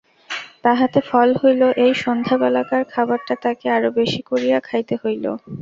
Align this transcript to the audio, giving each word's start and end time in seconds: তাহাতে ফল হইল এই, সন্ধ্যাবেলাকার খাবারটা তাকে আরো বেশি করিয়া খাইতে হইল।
তাহাতে 0.63 0.99
ফল 1.09 1.29
হইল 1.41 1.61
এই, 1.83 1.93
সন্ধ্যাবেলাকার 2.03 2.83
খাবারটা 2.93 3.33
তাকে 3.43 3.65
আরো 3.77 3.89
বেশি 3.99 4.21
করিয়া 4.29 4.57
খাইতে 4.67 4.95
হইল। 5.03 5.25